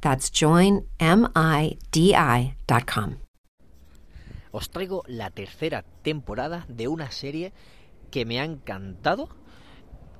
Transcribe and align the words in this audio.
That's 0.00 0.30
joinmidi.com. 0.30 0.90
Os 4.52 4.70
traigo 4.70 5.04
la 5.06 5.30
tercera 5.30 5.84
temporada 6.02 6.66
de 6.68 6.88
una 6.88 7.10
serie 7.12 7.52
que 8.10 8.24
me 8.24 8.40
ha 8.40 8.44
encantado 8.44 9.28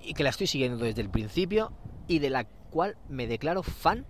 y 0.03 0.15
que 0.15 0.23
la 0.23 0.31
estoy 0.31 0.47
siguiendo 0.47 0.85
desde 0.85 1.03
el 1.03 1.11
principio 1.11 1.73
y 2.07 2.21
de 2.21 2.31
la 2.31 2.45
cual 2.45 2.97
me 3.09 3.27
declaro 3.27 3.63
fan, 3.63 4.07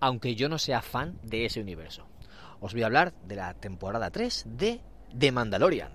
aunque 0.00 0.34
yo 0.34 0.48
no 0.48 0.58
sea 0.58 0.80
fan 0.80 1.18
de 1.22 1.44
ese 1.44 1.60
universo. 1.60 2.06
Os 2.60 2.72
voy 2.72 2.82
a 2.82 2.86
hablar 2.86 3.12
de 3.26 3.36
la 3.36 3.54
temporada 3.54 4.10
3 4.10 4.46
de 4.48 4.80
The 5.16 5.32
Mandalorian. 5.32 5.92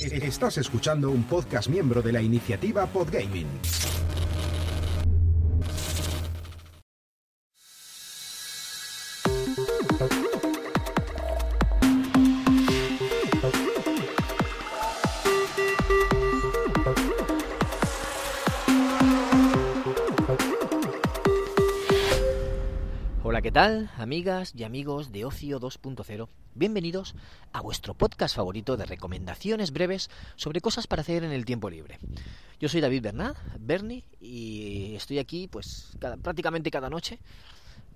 Estás 0.00 0.58
escuchando 0.58 1.10
un 1.10 1.24
podcast 1.24 1.68
miembro 1.68 2.02
de 2.02 2.12
la 2.12 2.22
iniciativa 2.22 2.86
Podgaming. 2.86 3.48
Hola, 10.04 10.10
¿qué 23.40 23.50
tal, 23.50 23.90
amigas 23.96 24.52
y 24.54 24.64
amigos 24.64 25.10
de 25.10 25.24
Ocio 25.24 25.58
2.0? 25.58 26.28
Bienvenidos 26.54 27.14
a 27.52 27.62
vuestro 27.62 27.94
podcast 27.94 28.36
favorito 28.36 28.76
de 28.76 28.84
recomendaciones 28.84 29.72
breves 29.72 30.10
sobre 30.36 30.60
cosas 30.60 30.86
para 30.86 31.00
hacer 31.00 31.24
en 31.24 31.32
el 31.32 31.46
tiempo 31.46 31.70
libre. 31.70 31.98
Yo 32.60 32.68
soy 32.68 32.82
David 32.82 33.02
Bernat, 33.02 33.36
Bernie, 33.58 34.04
y 34.20 34.94
estoy 34.96 35.18
aquí 35.18 35.48
pues 35.48 35.96
prácticamente 36.22 36.70
cada 36.70 36.90
noche 36.90 37.18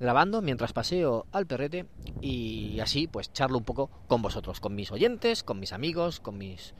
grabando 0.00 0.42
mientras 0.42 0.72
paseo 0.72 1.26
al 1.32 1.46
perrete 1.46 1.86
y 2.20 2.80
así 2.80 3.06
pues 3.06 3.32
charlo 3.32 3.58
un 3.58 3.64
poco 3.64 3.90
con 4.06 4.22
vosotros, 4.22 4.60
con 4.60 4.74
mis 4.74 4.92
oyentes, 4.92 5.42
con 5.42 5.58
mis 5.58 5.72
amigos, 5.72 6.20
con 6.20 6.38
mis 6.38 6.74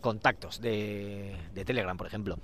contactos 0.00 0.60
de, 0.60 1.36
de 1.54 1.64
Telegram, 1.64 1.96
por 1.96 2.06
ejemplo. 2.06 2.38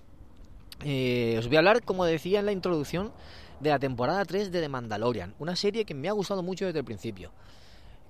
Eh, 0.84 1.36
os 1.38 1.46
voy 1.46 1.56
a 1.56 1.60
hablar, 1.60 1.82
como 1.82 2.04
decía 2.04 2.40
en 2.40 2.46
la 2.46 2.52
introducción, 2.52 3.12
de 3.60 3.70
la 3.70 3.78
temporada 3.78 4.24
3 4.24 4.52
de 4.52 4.60
The 4.60 4.68
Mandalorian, 4.68 5.34
una 5.38 5.56
serie 5.56 5.84
que 5.84 5.94
me 5.94 6.08
ha 6.08 6.12
gustado 6.12 6.42
mucho 6.42 6.66
desde 6.66 6.80
el 6.80 6.84
principio. 6.84 7.32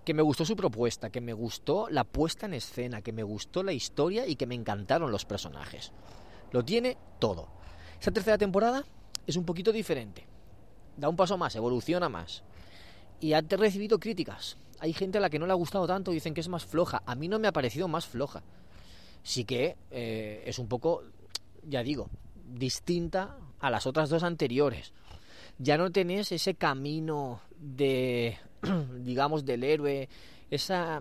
Que 0.05 0.15
me 0.15 0.23
gustó 0.23 0.45
su 0.45 0.57
propuesta, 0.57 1.11
que 1.11 1.21
me 1.21 1.33
gustó 1.33 1.89
la 1.91 2.05
puesta 2.05 2.47
en 2.47 2.55
escena, 2.55 3.03
que 3.03 3.13
me 3.13 3.23
gustó 3.23 3.63
la 3.63 3.73
historia 3.73 4.27
y 4.27 4.37
que 4.37 4.47
me 4.47 4.55
encantaron 4.55 5.11
los 5.11 5.25
personajes. 5.25 5.93
Lo 6.53 6.65
tiene 6.65 6.97
todo. 7.19 7.49
Esta 7.99 8.13
tercera 8.13 8.39
temporada 8.39 8.85
es 9.27 9.37
un 9.37 9.45
poquito 9.45 9.73
diferente. 9.73 10.27
Da 10.97 11.09
un 11.09 11.17
paso 11.17 11.37
más, 11.37 11.55
evoluciona 11.57 12.09
más. 12.09 12.43
Y 13.21 13.33
ha 13.33 13.41
recibido 13.41 13.99
críticas. 13.99 14.57
Hay 14.81 14.93
gente 14.93 15.19
a 15.19 15.21
la 15.21 15.31
que 15.31 15.39
no 15.39 15.47
le 15.47 15.53
ha 15.53 15.57
gustado 15.57 15.87
tanto, 15.87 16.11
dicen 16.11 16.35
que 16.35 16.41
es 16.41 16.49
más 16.49 16.65
floja. 16.65 17.03
A 17.07 17.15
mí 17.15 17.29
no 17.29 17.39
me 17.39 17.49
ha 17.49 17.53
parecido 17.53 17.89
más 17.89 18.07
floja. 18.07 18.43
Sí 19.23 19.45
que 19.45 19.77
eh, 19.91 20.43
es 20.47 20.59
un 20.59 20.69
poco, 20.69 21.03
ya 21.63 21.83
digo, 21.83 22.09
distinta 22.47 23.37
a 23.59 23.71
las 23.71 23.87
otras 23.87 24.09
dos 24.09 24.23
anteriores. 24.23 24.93
Ya 25.59 25.79
no 25.79 25.91
tenés 25.91 26.33
ese 26.33 26.55
camino 26.55 27.41
de, 27.59 28.39
digamos, 29.01 29.45
del 29.45 29.65
héroe, 29.65 30.09
esa, 30.51 31.01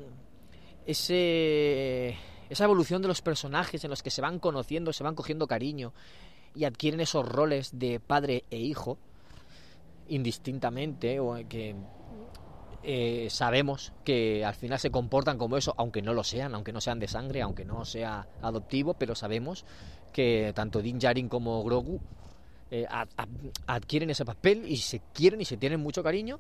esa 0.86 2.64
evolución 2.64 3.02
de 3.02 3.08
los 3.08 3.22
personajes 3.22 3.84
en 3.84 3.90
los 3.90 4.02
que 4.02 4.12
se 4.12 4.22
van 4.22 4.40
conociendo, 4.40 4.94
se 4.94 5.04
van 5.04 5.16
cogiendo 5.16 5.48
cariño 5.48 5.94
y 6.56 6.64
adquieren 6.64 7.02
esos 7.02 7.28
roles 7.28 7.78
de 7.78 8.00
padre 8.00 8.46
e 8.50 8.58
hijo 8.58 8.98
indistintamente 10.08 11.20
o 11.20 11.36
que 11.48 11.76
eh, 12.84 13.28
sabemos 13.32 13.94
que 14.04 14.46
al 14.46 14.54
final 14.54 14.80
se 14.80 14.92
comportan 14.92 15.38
como 15.38 15.58
eso, 15.58 15.74
aunque 15.78 16.02
no 16.02 16.14
lo 16.14 16.24
sean, 16.24 16.54
aunque 16.54 16.72
no 16.72 16.82
sean 16.82 17.00
de 17.00 17.08
sangre, 17.08 17.42
aunque 17.42 17.66
no 17.66 17.84
sea 17.86 18.28
adoptivo, 18.42 18.94
pero 18.94 19.16
sabemos 19.16 19.66
que 20.12 20.52
tanto 20.56 20.82
Din 20.82 21.00
Djarin 21.00 21.28
como 21.28 21.64
Grogu 21.64 22.00
eh, 22.72 22.86
ad- 22.90 23.10
ad- 23.18 23.28
adquieren 23.68 24.10
ese 24.10 24.26
papel 24.26 24.66
y 24.68 24.78
se 24.78 25.02
quieren 25.14 25.42
y 25.42 25.46
se 25.46 25.58
tienen 25.58 25.80
mucho 25.80 26.04
cariño 26.04 26.40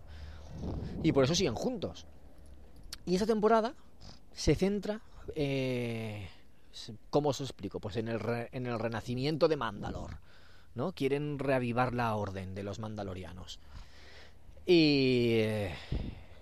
y 1.03 1.11
por 1.11 1.23
eso 1.23 1.35
siguen 1.35 1.55
juntos. 1.55 2.05
Y 3.05 3.15
esta 3.15 3.27
temporada 3.27 3.73
se 4.33 4.55
centra, 4.55 5.01
eh, 5.35 6.27
¿cómo 7.09 7.29
os 7.29 7.41
explico? 7.41 7.79
Pues 7.79 7.97
en 7.97 8.07
el, 8.07 8.19
re- 8.19 8.49
en 8.51 8.65
el 8.65 8.79
renacimiento 8.79 9.47
de 9.47 9.55
Mandalor, 9.57 10.17
¿no? 10.75 10.91
Quieren 10.91 11.39
reavivar 11.39 11.93
la 11.93 12.15
orden 12.15 12.53
de 12.53 12.63
los 12.63 12.79
mandalorianos. 12.79 13.59
Y, 14.65 15.37
eh, 15.39 15.73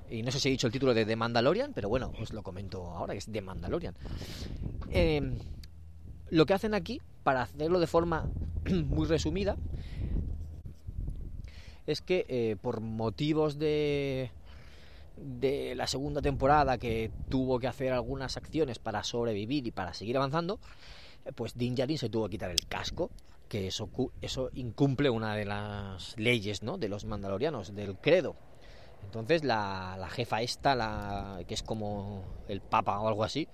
y 0.09 0.23
no 0.23 0.31
sé 0.31 0.39
si 0.39 0.49
he 0.49 0.51
dicho 0.51 0.67
el 0.67 0.73
título 0.73 0.93
de 0.93 1.05
The 1.05 1.15
Mandalorian, 1.15 1.73
pero 1.73 1.89
bueno, 1.89 2.11
os 2.19 2.33
lo 2.33 2.43
comento 2.43 2.85
ahora, 2.85 3.13
que 3.13 3.19
es 3.19 3.25
The 3.25 3.41
Mandalorian. 3.41 3.95
Eh, 4.91 5.33
lo 6.29 6.45
que 6.45 6.53
hacen 6.53 6.73
aquí, 6.73 7.01
para 7.23 7.43
hacerlo 7.43 7.79
de 7.79 7.87
forma 7.87 8.29
muy 8.85 9.07
resumida, 9.07 9.57
es 11.85 12.01
que 12.01 12.25
eh, 12.29 12.55
por 12.61 12.79
motivos 12.81 13.59
de, 13.59 14.31
de 15.17 15.75
la 15.75 15.87
segunda 15.87 16.21
temporada 16.21 16.77
que 16.77 17.11
tuvo 17.29 17.59
que 17.59 17.67
hacer 17.67 17.91
algunas 17.91 18.37
acciones 18.37 18.79
para 18.79 19.03
sobrevivir 19.03 19.67
y 19.67 19.71
para 19.71 19.93
seguir 19.93 20.17
avanzando, 20.17 20.59
eh, 21.25 21.31
pues 21.33 21.57
Din 21.57 21.75
Djarin 21.75 21.97
se 21.97 22.09
tuvo 22.09 22.25
que 22.25 22.31
quitar 22.31 22.51
el 22.51 22.65
casco, 22.67 23.09
que 23.53 23.67
eso, 23.67 23.87
eso 24.19 24.49
incumple 24.55 25.11
una 25.11 25.35
de 25.35 25.45
las 25.45 26.17
leyes 26.17 26.63
¿no? 26.63 26.79
de 26.79 26.89
los 26.89 27.05
mandalorianos, 27.05 27.75
del 27.75 27.95
credo. 27.97 28.35
Entonces 29.03 29.43
la, 29.43 30.09
jefa 30.09 30.41
esta, 30.41 30.73
la, 30.73 31.39
que 31.47 31.53
es 31.53 31.61
como 31.61 32.23
el 32.47 32.61
papa 32.61 32.99
o 32.99 33.07
algo 33.07 33.23
así, 33.23 33.47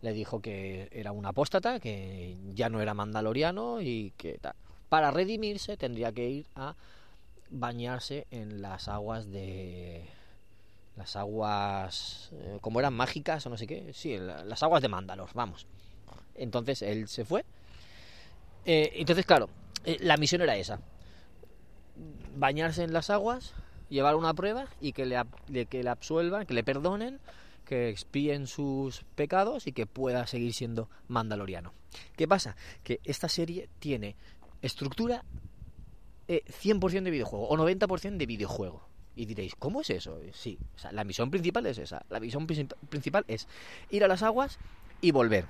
le 0.00 0.14
dijo 0.14 0.40
que 0.40 0.88
era 0.92 1.12
un 1.12 1.26
apóstata, 1.26 1.78
que 1.78 2.38
ya 2.54 2.70
no 2.70 2.80
era 2.80 2.94
mandaloriano 2.94 3.82
y 3.82 4.14
que. 4.16 4.40
Para 4.88 5.10
redimirse 5.10 5.76
tendría 5.76 6.10
que 6.10 6.30
ir 6.30 6.46
a 6.54 6.74
bañarse 7.50 8.26
en 8.30 8.62
las 8.62 8.88
aguas 8.88 9.30
de 9.30 10.06
las 10.96 11.16
aguas 11.16 12.30
eh, 12.32 12.58
como 12.62 12.80
eran 12.80 12.94
mágicas 12.94 13.44
o 13.44 13.50
no 13.50 13.58
sé 13.58 13.66
qué 13.66 13.92
sí 13.92 14.18
la- 14.18 14.44
las 14.44 14.62
aguas 14.62 14.82
de 14.82 14.88
Mandalor 14.88 15.30
vamos 15.32 15.66
entonces 16.34 16.82
él 16.82 17.08
se 17.08 17.24
fue 17.24 17.44
Eh, 18.70 18.92
entonces 19.00 19.24
claro 19.24 19.48
eh, 19.86 19.96
la 20.00 20.18
misión 20.18 20.42
era 20.42 20.54
esa 20.56 20.78
bañarse 22.36 22.82
en 22.84 22.92
las 22.92 23.08
aguas 23.08 23.54
llevar 23.88 24.14
una 24.14 24.34
prueba 24.34 24.66
y 24.80 24.92
que 24.92 25.06
le, 25.06 25.16
que 25.66 25.88
absuelvan 25.88 26.44
que 26.44 26.52
le 26.52 26.62
perdonen 26.62 27.18
que 27.64 27.88
expíen 27.88 28.46
sus 28.46 29.04
pecados 29.14 29.66
y 29.66 29.72
que 29.72 29.86
pueda 29.86 30.26
seguir 30.26 30.52
siendo 30.52 30.90
mandaloriano 31.08 31.72
qué 32.16 32.28
pasa 32.28 32.56
que 32.84 33.00
esta 33.04 33.28
serie 33.30 33.70
tiene 33.78 34.16
estructura 34.60 35.24
eh, 36.28 36.42
100% 36.62 37.04
de 37.04 37.10
videojuego 37.10 37.48
o 37.48 37.56
90% 37.56 38.18
de 38.18 38.26
videojuego. 38.26 38.86
Y 39.16 39.24
diréis, 39.24 39.54
¿cómo 39.58 39.80
es 39.80 39.88
eso? 39.88 40.20
Sí, 40.34 40.58
o 40.76 40.78
sea, 40.78 40.92
la 40.92 41.02
misión 41.04 41.30
principal 41.30 41.64
es 41.64 41.78
esa. 41.78 42.04
La 42.10 42.20
misión 42.20 42.46
princip- 42.46 42.74
principal 42.90 43.24
es 43.28 43.48
ir 43.88 44.04
a 44.04 44.08
las 44.08 44.22
aguas 44.22 44.58
y 45.00 45.10
volver. 45.10 45.46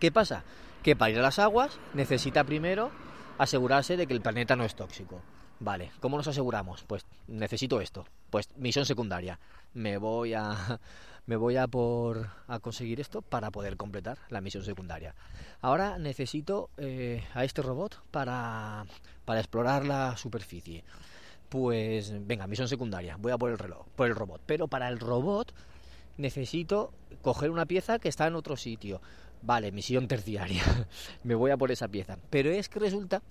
¿Qué 0.00 0.10
pasa? 0.10 0.42
Que 0.84 0.94
para 0.94 1.10
ir 1.10 1.18
a 1.18 1.22
las 1.22 1.38
aguas 1.38 1.78
necesita 1.94 2.44
primero 2.44 2.90
asegurarse 3.38 3.96
de 3.96 4.06
que 4.06 4.12
el 4.12 4.20
planeta 4.20 4.54
no 4.54 4.64
es 4.64 4.76
tóxico. 4.76 5.22
Vale, 5.58 5.90
¿cómo 5.98 6.18
nos 6.18 6.28
aseguramos? 6.28 6.84
Pues 6.84 7.06
necesito 7.26 7.80
esto. 7.80 8.04
Pues 8.28 8.50
misión 8.56 8.84
secundaria. 8.84 9.40
Me 9.72 9.96
voy 9.96 10.34
a 10.34 10.78
me 11.26 11.36
voy 11.36 11.56
a 11.56 11.66
por 11.66 12.28
a 12.48 12.58
conseguir 12.58 13.00
esto 13.00 13.22
para 13.22 13.50
poder 13.50 13.78
completar 13.78 14.18
la 14.28 14.42
misión 14.42 14.62
secundaria. 14.62 15.14
Ahora 15.62 15.96
necesito 15.96 16.68
eh, 16.76 17.24
a 17.32 17.44
este 17.44 17.62
robot 17.62 18.02
para 18.10 18.84
para 19.24 19.40
explorar 19.40 19.86
la 19.86 20.18
superficie. 20.18 20.84
Pues 21.48 22.12
venga, 22.26 22.46
misión 22.46 22.68
secundaria. 22.68 23.16
Voy 23.18 23.32
a 23.32 23.38
por 23.38 23.50
el 23.50 23.58
reloj, 23.58 23.86
por 23.96 24.06
el 24.06 24.14
robot. 24.14 24.42
Pero 24.44 24.68
para 24.68 24.88
el 24.88 25.00
robot 25.00 25.54
necesito 26.16 26.92
coger 27.22 27.50
una 27.50 27.66
pieza 27.66 27.98
que 27.98 28.08
está 28.08 28.26
en 28.26 28.34
otro 28.34 28.56
sitio. 28.56 29.00
Vale, 29.42 29.72
misión 29.72 30.08
terciaria. 30.08 30.62
me 31.24 31.34
voy 31.34 31.50
a 31.50 31.56
por 31.56 31.70
esa 31.70 31.88
pieza. 31.88 32.18
Pero 32.30 32.50
es 32.50 32.68
que 32.68 32.78
resulta 32.78 33.22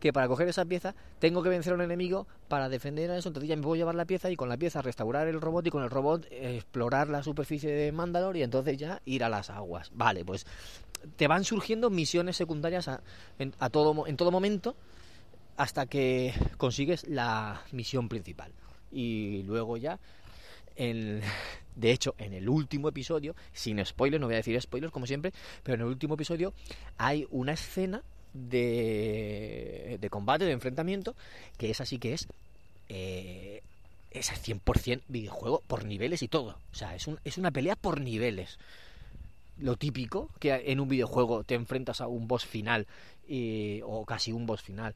que 0.00 0.12
para 0.12 0.28
coger 0.28 0.48
esa 0.48 0.64
pieza 0.64 0.94
tengo 1.18 1.42
que 1.42 1.48
vencer 1.48 1.72
a 1.72 1.76
un 1.76 1.82
enemigo 1.82 2.26
para 2.48 2.68
defender 2.68 3.10
a 3.10 3.16
eso, 3.16 3.28
entonces 3.28 3.48
ya 3.48 3.56
me 3.56 3.62
puedo 3.62 3.76
llevar 3.76 3.94
la 3.94 4.04
pieza 4.04 4.30
y 4.30 4.36
con 4.36 4.48
la 4.48 4.56
pieza 4.56 4.82
restaurar 4.82 5.26
el 5.26 5.40
robot 5.40 5.66
y 5.66 5.70
con 5.70 5.82
el 5.82 5.90
robot 5.90 6.26
explorar 6.30 7.08
la 7.08 7.22
superficie 7.22 7.70
de 7.70 7.92
Mandalor 7.92 8.36
y 8.36 8.42
entonces 8.42 8.76
ya 8.76 9.00
ir 9.06 9.24
a 9.24 9.28
las 9.28 9.50
aguas. 9.50 9.90
Vale, 9.94 10.24
pues 10.24 10.46
te 11.16 11.28
van 11.28 11.44
surgiendo 11.44 11.88
misiones 11.88 12.36
secundarias 12.36 12.88
a, 12.88 13.00
a 13.58 13.70
todo, 13.70 14.06
en 14.06 14.16
todo 14.16 14.30
momento 14.30 14.76
hasta 15.56 15.86
que 15.86 16.34
consigues 16.58 17.08
la 17.08 17.62
misión 17.72 18.08
principal. 18.08 18.52
Y 18.92 19.42
luego 19.44 19.76
ya 19.76 19.98
en, 20.76 21.22
de 21.76 21.92
hecho, 21.92 22.14
en 22.18 22.32
el 22.32 22.48
último 22.48 22.88
episodio, 22.88 23.36
sin 23.52 23.84
spoilers, 23.84 24.20
no 24.20 24.26
voy 24.26 24.34
a 24.34 24.38
decir 24.38 24.60
spoilers 24.60 24.92
como 24.92 25.06
siempre, 25.06 25.32
pero 25.62 25.76
en 25.76 25.82
el 25.82 25.86
último 25.86 26.14
episodio 26.14 26.52
hay 26.98 27.26
una 27.30 27.52
escena 27.52 28.02
de, 28.32 29.98
combate, 30.10 30.44
de 30.44 30.52
enfrentamiento, 30.52 31.14
que 31.56 31.70
es 31.70 31.80
así 31.80 31.98
que 31.98 32.14
es... 32.14 32.26
Eh, 32.88 33.62
es 34.10 34.30
100% 34.30 35.02
videojuego 35.08 35.62
por 35.66 35.84
niveles 35.84 36.22
y 36.22 36.28
todo. 36.28 36.58
O 36.72 36.74
sea, 36.74 36.94
es, 36.94 37.06
un, 37.06 37.20
es 37.24 37.36
una 37.36 37.50
pelea 37.50 37.76
por 37.76 38.00
niveles. 38.00 38.58
Lo 39.58 39.76
típico, 39.76 40.30
que 40.38 40.54
en 40.54 40.80
un 40.80 40.88
videojuego 40.88 41.44
te 41.44 41.54
enfrentas 41.54 42.00
a 42.00 42.06
un 42.06 42.26
boss 42.26 42.46
final 42.46 42.86
y, 43.28 43.80
o 43.84 44.06
casi 44.06 44.32
un 44.32 44.46
boss 44.46 44.62
final 44.62 44.94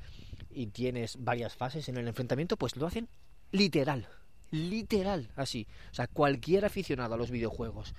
y 0.50 0.67
tienes 0.69 1.17
varias 1.23 1.55
fases 1.55 1.88
en 1.88 1.99
el 1.99 2.09
enfrentamiento, 2.09 2.56
pues 2.56 2.77
lo 2.77 2.87
hacen 2.87 3.09
literal. 3.53 4.09
Literal, 4.50 5.29
así. 5.37 5.67
O 5.91 5.94
sea, 5.94 6.06
cualquier 6.06 6.64
aficionado 6.64 7.14
a 7.14 7.17
los 7.17 7.31
videojuegos 7.31 7.94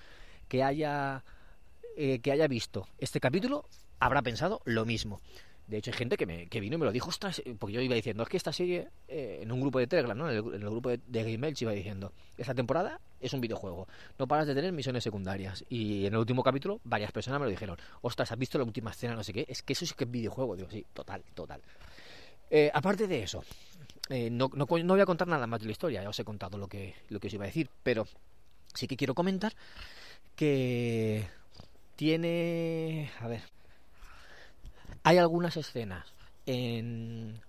que 0.48 0.64
haya, 0.64 1.24
eh, 1.96 2.20
que 2.20 2.32
haya 2.32 2.48
visto 2.48 2.88
este 2.98 3.22
capítulo 3.22 3.66
habrá 4.00 4.22
pensado 4.22 4.62
lo 4.66 4.86
mismo. 4.86 5.22
De 5.68 5.78
hecho, 5.78 5.92
hay 5.92 5.98
gente 5.98 6.18
que, 6.18 6.26
me, 6.26 6.48
que 6.48 6.60
vino 6.60 6.76
y 6.76 6.80
me 6.80 6.86
lo 6.86 6.92
dijo, 6.92 7.08
ostras, 7.08 7.42
eh, 7.46 7.56
porque 7.58 7.74
yo 7.74 7.80
iba 7.80 7.96
diciendo, 7.96 8.24
es 8.24 8.30
que 8.30 8.36
esta 8.36 8.52
serie, 8.52 8.90
eh, 9.08 9.40
en 9.42 9.52
un 9.54 9.62
grupo 9.62 9.80
de 9.80 9.88
Telegram, 9.88 10.18
¿no? 10.18 10.30
en, 10.30 10.36
el, 10.36 10.70
grupo 10.70 10.90
de, 10.90 11.00
Game 11.08 11.48
Elch 11.48 11.62
iba 11.62 11.72
diciendo, 11.72 12.12
esta 12.38 12.54
temporada 12.54 13.00
es 13.22 13.32
un 13.32 13.40
videojuego, 13.40 13.88
no 14.20 14.28
paras 14.28 14.48
de 14.48 14.56
tener 14.56 14.74
misiones 14.74 15.06
secundarias. 15.06 15.64
Y 15.70 16.06
en 16.06 16.14
el 16.14 16.20
último 16.20 16.44
capítulo, 16.44 16.82
varias 16.84 17.14
personas 17.14 17.40
me 17.40 17.46
lo 17.46 17.52
dijeron, 17.52 17.78
ostras, 18.02 18.30
¿has 18.34 18.38
visto 18.38 18.58
la 18.58 18.66
última 18.66 18.92
escena? 18.92 19.16
No 19.16 19.24
sé 19.24 19.32
qué, 19.32 19.46
es 19.48 19.64
que 19.64 19.72
eso 19.72 19.86
sí 19.86 19.94
que 19.96 20.04
es 20.04 20.12
videojuego. 20.12 20.58
Digo, 20.58 20.70
sí, 20.70 20.86
total, 20.94 21.24
total. 21.34 21.62
aparte 22.74 23.08
de 23.08 23.24
eso, 23.24 23.42
no, 24.12 24.50
no, 24.54 24.66
no, 24.66 24.94
voy 24.94 25.02
a 25.02 25.06
contar 25.06 25.28
nada 25.28 25.48
más 25.48 25.62
de 25.62 25.68
la 25.68 25.72
historia, 25.72 26.04
ya 26.04 26.10
os 26.10 26.20
he 26.20 26.26
contado 26.26 26.58
lo 26.58 26.68
que, 26.68 26.96
lo 27.10 27.20
que 27.20 27.28
os 27.28 27.34
iba 27.34 27.46
a 27.46 27.48
decir, 27.48 27.70
pero 27.82 28.08
sí 28.74 28.88
que 28.88 28.98
quiero 28.98 29.16
comentar 29.16 29.54
que 30.36 31.28
tiene... 31.96 33.10
A 33.20 33.28
ver, 33.28 33.42
hay 35.04 35.18
algunas 35.18 35.56
escenas 35.56 36.14
en, 36.46 37.40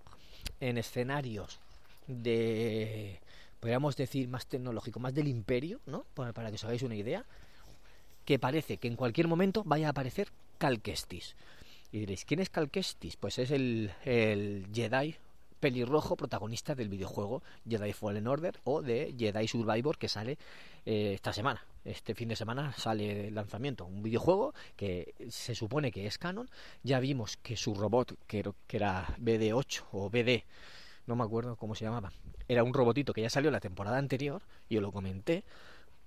en 0.61 0.79
escenarios 0.79 1.59
de, 2.07 3.21
podríamos 3.59 3.97
decir, 3.97 4.29
más 4.29 4.47
tecnológico, 4.47 5.01
más 5.01 5.15
del 5.15 5.29
imperio, 5.29 5.81
¿no? 5.87 6.05
Para, 6.15 6.33
para, 6.33 6.51
que 6.51 6.57
os 6.57 6.65
hagáis 6.65 6.83
una 6.83 6.95
idea, 6.95 7.25
que 8.25 8.39
parece 8.39 8.77
que 8.77 8.89
en 8.89 8.97
cualquier 8.97 9.27
momento 9.27 9.65
vaya 9.65 9.89
a 9.89 9.91
aparecer 9.91 10.29
Cal 10.59 10.81
Kestis. 10.81 11.35
Y 11.91 11.99
diréis, 11.99 12.25
¿quién 12.25 12.41
es 12.41 12.51
Cal 12.51 12.71
Kestis? 12.71 13.17
Pues 13.17 13.39
es 13.39 13.51
el, 13.51 13.91
el 14.05 14.67
Jedi 14.73 15.17
pelirrojo 15.63 16.17
protagonista 16.17 16.75
del 16.75 16.89
videojuego 16.89 17.41
Jedi 17.69 17.93
Fallen 17.93 18.27
Order 18.27 18.59
o 18.65 18.83
de 18.83 19.15
Jedi 19.17 19.47
Survivor 19.47 19.97
que 19.97 20.09
sale 20.09 20.37
eh, 20.85 21.13
esta 21.15 21.33
semana. 21.33 21.65
Este 21.85 22.17
fin 22.17 22.29
de 22.29 22.35
semana 22.35 22.73
sale 22.77 23.29
el 23.29 23.35
lanzamiento. 23.37 23.87
Un 23.87 24.03
videojuego 24.03 24.55
que 24.75 25.15
se 25.31 25.55
supone 25.55 25.93
que 25.93 26.09
es 26.09 26.19
canon. 26.19 26.51
Ya 26.83 26.99
vimos 26.99 27.37
que 27.37 27.57
su 27.57 27.77
robot, 27.77 28.17
que, 28.27 28.43
era 28.71 29.15
BD8 29.21 29.85
o 29.93 30.11
BD, 30.11 30.43
no 31.07 31.15
me 31.15 31.23
acuerdo 31.23 31.55
cómo 31.55 31.77
se 31.77 31.85
llamaba, 31.85 32.13
era 32.49 32.65
un 32.65 32.75
robotito 32.75 33.13
que 33.13 33.23
ya 33.23 33.31
salió 33.31 33.53
la 33.53 33.61
temporada 33.61 33.99
anterior, 33.99 34.43
yo 34.69 34.81
lo 34.81 34.91
comenté. 34.91 35.45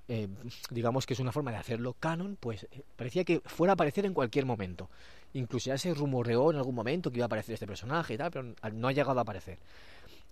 Eh, 0.10 0.28
digamos 0.70 1.06
que 1.06 1.14
es 1.14 1.20
una 1.20 1.32
forma 1.32 1.52
de 1.52 1.58
hacerlo 1.58 1.96
canon, 1.98 2.38
pues 2.38 2.68
eh, 2.72 2.84
parecía 2.98 3.24
que 3.24 3.40
fuera 3.46 3.72
a 3.72 3.76
aparecer 3.76 4.06
en 4.06 4.14
cualquier 4.14 4.46
momento. 4.46 4.90
Incluso 5.36 5.78
se 5.78 5.94
rumoreó 5.94 6.52
en 6.52 6.58
algún 6.58 6.74
momento 6.74 7.12
que 7.12 7.18
iba 7.18 7.26
a 7.26 7.28
aparecer 7.28 7.54
este 7.54 7.68
personaje 7.68 8.14
y 8.14 8.18
tal, 8.18 8.32
pero 8.32 8.56
no 8.72 8.88
ha 8.88 8.94
llegado 8.94 9.20
a 9.20 9.24
aparecer. 9.24 9.60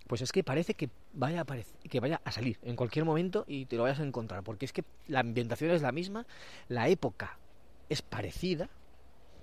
Pues 0.06 0.22
es 0.22 0.32
que 0.32 0.42
parece 0.42 0.72
que 0.72 0.88
vaya 1.12 1.42
a 1.42 1.88
que 1.88 2.00
vaya 2.00 2.22
a 2.24 2.32
salir 2.32 2.58
en 2.62 2.74
cualquier 2.74 3.04
momento 3.04 3.44
y 3.46 3.66
te 3.66 3.76
lo 3.76 3.82
vayas 3.82 4.00
a 4.00 4.04
encontrar, 4.04 4.42
porque 4.42 4.64
es 4.64 4.72
que 4.72 4.82
la 5.06 5.20
ambientación 5.20 5.72
es 5.72 5.82
la 5.82 5.92
misma, 5.92 6.26
la 6.68 6.88
época 6.88 7.38
es 7.90 8.00
parecida, 8.00 8.70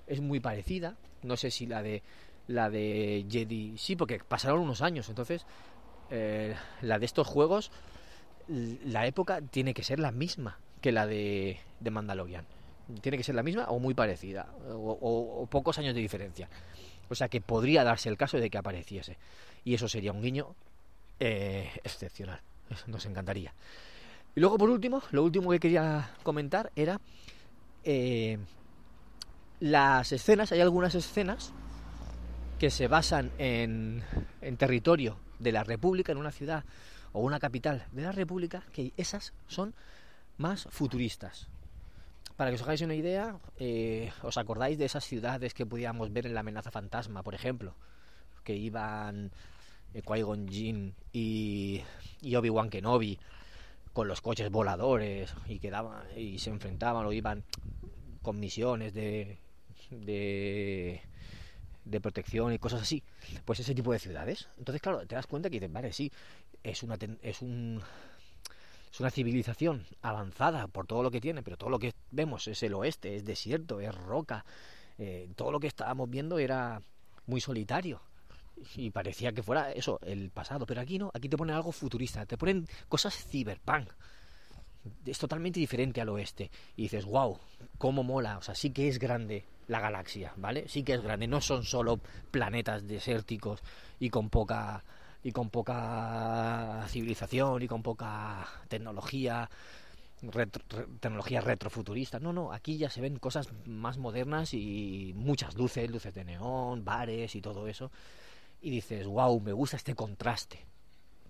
es 0.07 0.19
muy 0.19 0.39
parecida, 0.39 0.97
no 1.21 1.37
sé 1.37 1.51
si 1.51 1.67
la 1.67 1.83
de 1.83 2.01
la 2.47 2.71
de 2.71 3.27
Jedi, 3.29 3.77
sí, 3.77 3.95
porque 3.95 4.19
pasaron 4.19 4.61
unos 4.61 4.81
años, 4.81 5.09
entonces 5.09 5.45
eh, 6.09 6.55
la 6.81 6.97
de 6.97 7.05
estos 7.05 7.27
juegos 7.27 7.71
la 8.47 9.05
época 9.05 9.41
tiene 9.41 9.75
que 9.75 9.83
ser 9.83 9.99
la 9.99 10.11
misma 10.11 10.59
que 10.81 10.91
la 10.91 11.05
de 11.05 11.59
Mandalorian. 11.79 12.45
Tiene 13.01 13.17
que 13.17 13.23
ser 13.23 13.35
la 13.35 13.43
misma 13.43 13.65
o 13.65 13.79
muy 13.79 13.93
parecida, 13.93 14.53
o, 14.69 15.47
pocos 15.49 15.77
años 15.77 15.95
de 15.95 16.01
diferencia. 16.01 16.49
O 17.09 17.15
sea 17.15 17.29
que 17.29 17.41
podría 17.41 17.83
darse 17.83 18.09
el 18.09 18.17
caso 18.17 18.37
de 18.37 18.49
que 18.49 18.57
apareciese. 18.57 19.17
Y 19.63 19.73
eso 19.73 19.87
sería 19.87 20.11
un 20.11 20.21
guiño 20.21 20.55
eh, 21.19 21.69
excepcional. 21.83 22.41
nos 22.87 23.05
encantaría. 23.05 23.53
Y 24.35 24.39
luego, 24.39 24.57
por 24.57 24.69
último, 24.69 25.01
lo 25.11 25.23
último 25.23 25.51
que 25.51 25.59
quería 25.59 26.11
comentar 26.23 26.71
era 26.75 27.01
eh, 27.83 28.37
las 29.59 30.11
escenas. 30.11 30.51
Hay 30.51 30.61
algunas 30.61 30.95
escenas 30.95 31.51
que 32.57 32.69
se 32.69 32.87
basan 32.87 33.31
en, 33.37 34.03
en 34.41 34.57
territorio 34.57 35.17
de 35.39 35.51
la 35.51 35.63
República, 35.63 36.11
en 36.11 36.17
una 36.17 36.31
ciudad 36.31 36.63
o 37.11 37.19
una 37.19 37.39
capital 37.39 37.85
de 37.91 38.03
la 38.03 38.11
República, 38.11 38.63
que 38.71 38.93
esas 38.95 39.33
son 39.47 39.73
más 40.37 40.67
futuristas. 40.69 41.49
Para 42.35 42.49
que 42.49 42.55
os 42.55 42.61
hagáis 42.61 42.81
una 42.81 42.95
idea, 42.95 43.37
eh, 43.59 44.11
¿os 44.23 44.37
acordáis 44.37 44.77
de 44.77 44.85
esas 44.85 45.05
ciudades 45.05 45.53
que 45.53 45.65
podíamos 45.65 46.11
ver 46.11 46.25
en 46.25 46.33
la 46.33 46.39
amenaza 46.41 46.71
fantasma, 46.71 47.23
por 47.23 47.35
ejemplo? 47.35 47.75
Que 48.43 48.55
iban 48.55 49.31
eh, 49.93 50.01
Qui-Gon 50.01 50.47
y, 51.13 51.83
Obi-Wan 52.35 52.69
Kenobi 52.69 53.19
con 53.93 54.07
los 54.07 54.21
coches 54.21 54.49
voladores 54.49 55.33
y, 55.47 55.59
quedaban, 55.59 56.03
y 56.17 56.39
se 56.39 56.49
enfrentaban 56.49 57.05
o 57.05 57.11
iban 57.11 57.43
con 58.21 58.39
misiones 58.39 58.93
de, 58.93 59.37
de 59.89 61.01
de 61.85 62.01
protección 62.01 62.53
y 62.53 62.59
cosas 62.59 62.81
así, 62.81 63.03
pues 63.45 63.59
ese 63.59 63.75
tipo 63.75 63.91
de 63.91 63.99
ciudades. 63.99 64.47
Entonces, 64.57 64.81
claro, 64.81 65.05
te 65.05 65.15
das 65.15 65.27
cuenta 65.27 65.49
que 65.49 65.59
dices, 65.59 65.71
vale, 65.71 65.93
sí, 65.93 66.11
es 66.63 66.83
una, 66.83 66.97
es 67.21 67.41
un, 67.41 67.81
es 68.91 68.99
una 68.99 69.09
civilización 69.09 69.85
avanzada 70.01 70.67
por 70.67 70.85
todo 70.85 71.03
lo 71.03 71.11
que 71.11 71.21
tiene, 71.21 71.43
pero 71.43 71.57
todo 71.57 71.69
lo 71.69 71.79
que 71.79 71.93
vemos 72.11 72.47
es 72.47 72.61
el 72.63 72.73
oeste, 72.73 73.15
es 73.15 73.25
desierto, 73.25 73.79
es 73.79 73.95
roca. 73.95 74.45
Eh, 74.97 75.29
todo 75.35 75.51
lo 75.51 75.59
que 75.59 75.67
estábamos 75.67 76.09
viendo 76.09 76.39
era 76.39 76.81
muy 77.25 77.39
solitario 77.39 78.01
y 78.75 78.91
parecía 78.91 79.31
que 79.31 79.43
fuera 79.43 79.71
eso, 79.71 79.99
el 80.03 80.29
pasado, 80.29 80.65
pero 80.65 80.81
aquí 80.81 80.99
no, 80.99 81.11
aquí 81.13 81.29
te 81.29 81.37
ponen 81.37 81.55
algo 81.55 81.71
futurista, 81.71 82.25
te 82.25 82.37
ponen 82.37 82.67
cosas 82.89 83.15
cyberpunk. 83.15 83.89
Es 85.05 85.19
totalmente 85.19 85.59
diferente 85.59 86.01
al 86.01 86.09
oeste. 86.09 86.49
Y 86.75 86.83
dices, 86.83 87.05
wow, 87.05 87.37
cómo 87.77 88.03
mola. 88.03 88.39
O 88.39 88.41
sea, 88.41 88.55
sí 88.55 88.71
que 88.71 88.87
es 88.87 88.97
grande 88.97 89.45
la 89.67 89.79
galaxia, 89.79 90.33
¿vale? 90.37 90.67
Sí 90.67 90.81
que 90.83 90.93
es 90.93 91.01
grande. 91.01 91.27
No 91.27 91.39
son 91.39 91.63
solo 91.63 91.99
planetas 92.31 92.87
desérticos 92.87 93.61
y 93.99 94.09
con 94.09 94.29
poca 94.29 94.83
y 95.23 95.31
con 95.31 95.49
poca 95.49 96.85
civilización 96.87 97.61
y 97.61 97.67
con 97.67 97.83
poca 97.83 98.47
tecnología, 98.67 99.49
tecnología 100.99 101.41
retrofuturista. 101.41 102.19
No, 102.19 102.33
no, 102.33 102.51
aquí 102.51 102.77
ya 102.77 102.89
se 102.89 103.01
ven 103.01 103.19
cosas 103.19 103.49
más 103.65 103.97
modernas 103.97 104.53
y 104.53 105.13
muchas 105.15 105.55
luces, 105.55 105.89
luces 105.89 106.13
de 106.13 106.25
neón, 106.25 106.83
bares 106.83 107.35
y 107.35 107.41
todo 107.41 107.67
eso. 107.67 107.91
Y 108.61 108.69
dices, 108.69 109.05
wow, 109.07 109.39
me 109.39 109.53
gusta 109.53 109.77
este 109.77 109.95
contraste. 109.95 110.65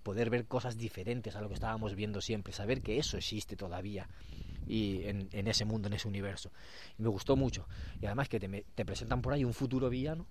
Poder 0.02 0.30
ver 0.30 0.46
cosas 0.46 0.76
diferentes 0.76 1.36
a 1.36 1.40
lo 1.40 1.48
que 1.48 1.54
estábamos 1.54 1.94
viendo 1.94 2.20
siempre, 2.20 2.52
saber 2.52 2.82
que 2.82 2.98
eso 2.98 3.16
existe 3.16 3.56
todavía 3.56 4.08
y 4.66 5.02
en, 5.04 5.46
ese 5.46 5.64
mundo, 5.64 5.88
en 5.88 5.94
ese 5.94 6.08
universo. 6.08 6.50
Me 6.98 7.08
gustó 7.08 7.36
mucho. 7.36 7.68
Y 8.00 8.06
además 8.06 8.28
que 8.28 8.40
te 8.40 8.84
presentan 8.84 9.22
por 9.22 9.32
ahí 9.32 9.44
un 9.44 9.54
futuro 9.54 9.88
villano 9.90 10.26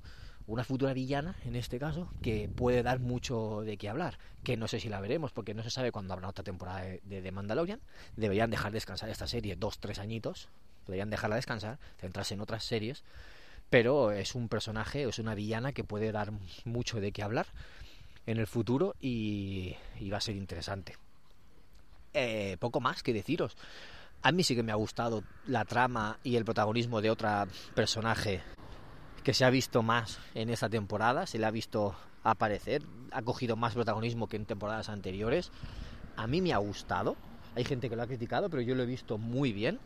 una 0.52 0.64
futura 0.64 0.94
villana, 0.94 1.36
en 1.46 1.56
este 1.56 1.80
caso, 1.80 2.10
que 2.22 2.50
puede 2.50 2.84
dar 2.84 3.00
mucho 3.00 3.62
de 3.62 3.78
qué 3.78 3.88
hablar. 3.88 4.20
Que 4.44 4.58
no 4.58 4.68
sé 4.68 4.80
si 4.80 4.90
la 4.90 5.00
veremos, 5.00 5.32
porque 5.32 5.54
no 5.54 5.64
se 5.64 5.70
sabe 5.70 5.92
cuándo 5.92 6.14
habrá 6.14 6.28
otra 6.28 6.44
temporada 6.44 6.82
de, 6.82 7.22
de 7.22 7.32
Mandalorian. 7.32 7.80
Deberían 8.18 8.50
dejar 8.52 8.72
descansar 8.72 9.10
esta 9.10 9.28
serie 9.28 9.56
dos, 9.56 9.80
tres 9.80 10.00
añitos. 10.00 10.50
Deberían 10.88 11.10
dejarla 11.10 11.38
descansar, 11.38 11.80
centrarse 12.00 12.34
en 12.34 12.42
otras 12.42 12.66
series. 12.66 13.04
Pero 13.70 14.12
es 14.12 14.36
un 14.36 14.50
personaje, 14.50 15.04
es 15.04 15.20
una 15.20 15.36
villana 15.36 15.72
que 15.72 15.86
puede 15.86 16.12
dar 16.12 16.34
mucho 16.66 17.00
de 17.00 17.14
qué 17.14 17.24
hablar 17.24 17.48
en 18.26 18.38
el 18.38 18.48
futuro 18.48 18.96
y, 19.00 19.78
y 20.00 20.10
va 20.10 20.18
a 20.18 20.22
ser 20.22 20.36
interesante. 20.36 20.98
Eh, 22.14 22.58
poco 22.60 22.82
más 22.82 23.04
que 23.04 23.14
deciros. 23.14 23.56
A 24.22 24.34
mí 24.34 24.44
sí 24.44 24.56
que 24.56 24.64
me 24.64 24.74
ha 24.74 24.76
gustado 24.76 25.24
la 25.48 25.64
trama 25.64 26.20
y 26.24 26.36
el 26.36 26.44
protagonismo 26.44 27.02
de 27.02 27.10
otra 27.10 27.48
personaje 27.74 28.42
que 29.24 29.34
se 29.34 29.46
ha 29.46 29.50
visto 29.50 29.84
más 29.84 30.20
en 30.34 30.50
esta 30.50 30.70
temporada, 30.70 31.28
se 31.28 31.38
le 31.38 31.46
ha 31.46 31.52
visto 31.52 31.96
aparecer, 32.24 32.84
ha 33.12 33.22
cogido 33.22 33.56
más 33.56 33.74
protagonismo 33.74 34.28
que 34.28 34.38
en 34.38 34.46
temporadas 34.46 34.90
anteriores. 34.90 35.52
A 36.16 36.28
mí 36.28 36.42
me 36.42 36.54
ha 36.54 36.58
gustado, 36.58 37.16
hay 37.56 37.64
gente 37.64 37.90
que 37.90 37.96
lo 37.96 38.04
ha 38.04 38.08
criticado, 38.08 38.50
pero 38.50 38.62
yo 38.62 38.76
lo 38.76 38.84
he 38.84 38.88
visto 38.88 39.18
muy 39.18 39.54
bien. 39.54 39.80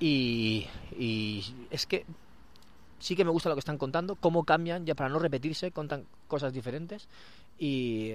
Y, 0.00 0.66
es 1.70 1.86
que 1.86 2.04
sí 2.98 3.14
que 3.14 3.24
me 3.24 3.30
gusta 3.30 3.48
lo 3.48 3.54
que 3.54 3.60
están 3.60 3.78
contando, 3.78 4.16
cómo 4.16 4.44
cambian, 4.44 4.84
ya 4.84 4.94
para 4.94 5.08
no 5.08 5.18
repetirse, 5.18 5.70
contan 5.70 6.06
cosas 6.26 6.52
diferentes 6.52 7.08
y, 7.58 8.12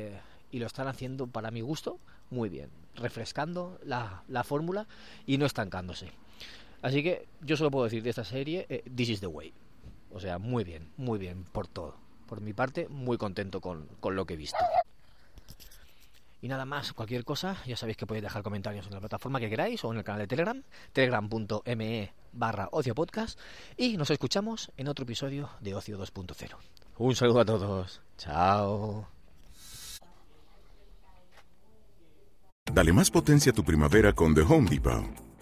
lo 0.51 0.65
están 0.65 0.87
haciendo 0.87 1.27
para 1.27 1.51
mi 1.51 1.61
gusto 1.61 1.99
muy 2.31 2.49
bien, 2.49 2.69
refrescando 2.95 3.79
la, 3.85 4.23
la 4.27 4.43
fórmula 4.43 4.87
y 5.25 5.37
no 5.37 5.45
estancándose. 5.45 6.11
Así 6.81 7.03
que 7.03 7.27
yo 7.41 7.55
solo 7.57 7.71
puedo 7.71 7.85
decir 7.85 8.03
de 8.03 8.09
esta 8.09 8.23
serie, 8.23 8.65
eh, 8.69 8.83
This 8.93 9.09
is 9.09 9.19
the 9.19 9.27
way. 9.27 9.53
O 10.11 10.19
sea, 10.19 10.37
muy 10.37 10.63
bien, 10.63 10.91
muy 10.97 11.19
bien 11.19 11.43
por 11.43 11.67
todo. 11.67 11.95
Por 12.27 12.41
mi 12.41 12.53
parte, 12.53 12.87
muy 12.89 13.17
contento 13.17 13.61
con, 13.61 13.87
con 13.99 14.15
lo 14.15 14.25
que 14.25 14.33
he 14.33 14.37
visto. 14.37 14.57
Y 16.41 16.47
nada 16.47 16.65
más, 16.65 16.93
cualquier 16.93 17.23
cosa, 17.23 17.57
ya 17.65 17.75
sabéis 17.75 17.97
que 17.97 18.05
podéis 18.05 18.23
dejar 18.23 18.43
comentarios 18.43 18.85
en 18.85 18.93
la 18.93 18.99
plataforma 18.99 19.39
que 19.39 19.49
queráis 19.49 19.83
o 19.83 19.91
en 19.91 19.97
el 19.97 20.03
canal 20.03 20.21
de 20.21 20.27
Telegram, 20.27 20.63
telegram.me 20.93 22.13
barra 22.31 22.69
Ocio 22.71 22.93
Podcast. 22.93 23.39
Y 23.75 23.97
nos 23.97 24.11
escuchamos 24.11 24.71
en 24.77 24.87
otro 24.87 25.03
episodio 25.03 25.49
de 25.61 25.73
Ocio 25.73 25.97
2.0. 25.97 26.55
Un 26.99 27.15
saludo 27.15 27.39
a 27.41 27.45
todos. 27.45 28.01
Chao. 28.17 29.07
Dale 32.71 32.93
más 32.93 33.09
potencia 33.09 33.51
a 33.51 33.55
tu 33.55 33.63
primavera 33.63 34.13
con 34.13 34.35
The 34.35 34.41
Home 34.41 34.69
Depot. 34.69 35.26